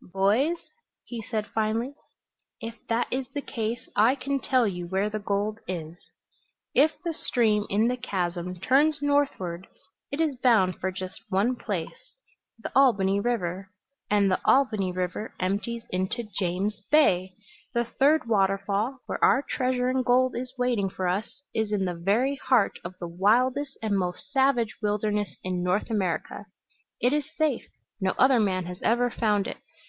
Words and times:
"Boys," 0.00 0.56
he 1.04 1.20
said 1.22 1.46
finally, 1.48 1.94
"if 2.60 2.78
that 2.88 3.06
is 3.12 3.26
the 3.34 3.40
case 3.42 3.88
I 3.94 4.14
can 4.14 4.38
tell 4.40 4.66
you 4.66 4.86
where 4.86 5.10
the 5.10 5.18
gold 5.18 5.58
is. 5.68 5.96
If 6.74 6.92
the 7.04 7.12
stream 7.12 7.66
in 7.68 7.88
the 7.88 7.96
chasm 7.96 8.58
turns 8.60 9.02
northward 9.02 9.66
it 10.10 10.20
is 10.20 10.36
bound 10.36 10.78
for 10.80 10.90
just 10.90 11.22
one 11.28 11.54
place 11.54 12.14
the 12.58 12.72
Albany 12.74 13.20
River, 13.20 13.70
and 14.08 14.30
the 14.30 14.40
Albany 14.44 14.90
River 14.92 15.34
empties 15.40 15.84
into 15.90 16.28
James 16.38 16.80
Bay! 16.90 17.34
The 17.74 17.84
third 17.84 18.26
waterfall, 18.26 18.98
where 19.06 19.22
our 19.22 19.42
treasure 19.42 19.88
in 19.90 20.02
gold 20.02 20.36
is 20.36 20.52
waiting 20.56 20.88
for 20.88 21.08
us, 21.08 21.42
is 21.52 21.72
in 21.72 21.84
the 21.84 21.94
very 21.94 22.36
heart 22.36 22.78
of 22.84 22.94
the 23.00 23.08
wildest 23.08 23.76
and 23.82 23.98
most 23.98 24.30
savage 24.32 24.76
wilderness 24.80 25.36
in 25.42 25.62
North 25.62 25.90
America. 25.90 26.46
It 27.00 27.12
is 27.12 27.26
safe. 27.36 27.66
No 28.00 28.12
other 28.12 28.40
man 28.40 28.66
has 28.66 28.78
ever 28.82 29.10
found 29.10 29.46
it. 29.46 29.58